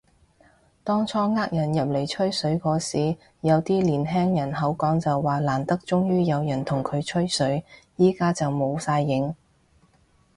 [0.83, 7.63] 當初嗌人入嚟吹水嗰時，有啲年輕人口講就話難得終於有人同佢吹水，
[7.97, 9.35] 而家就冇晒影